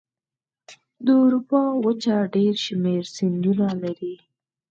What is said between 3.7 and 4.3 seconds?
لري.